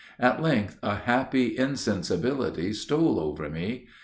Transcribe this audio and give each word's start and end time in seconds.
At 0.19 0.41
length, 0.41 0.79
a 0.81 0.95
happy 0.95 1.55
insensibility 1.55 2.73
stole 2.73 3.19
over 3.19 3.51
me. 3.51 3.85